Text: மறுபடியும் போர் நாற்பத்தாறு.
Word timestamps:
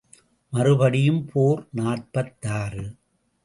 மறுபடியும் 0.53 1.21
போர் 1.25 1.67
நாற்பத்தாறு. 1.71 2.85